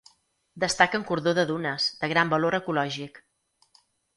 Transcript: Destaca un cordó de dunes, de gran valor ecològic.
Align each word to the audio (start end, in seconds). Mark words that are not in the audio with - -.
Destaca 0.63 0.99
un 1.01 1.05
cordó 1.09 1.35
de 1.39 1.45
dunes, 1.51 1.91
de 2.01 2.11
gran 2.15 2.33
valor 2.35 2.59
ecològic. 2.61 3.25